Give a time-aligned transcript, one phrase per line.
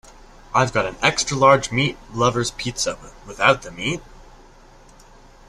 [0.55, 4.01] I’ve got an extra large meat lover’s pizza, without the meat?